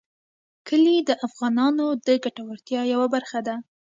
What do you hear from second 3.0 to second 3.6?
برخه ده.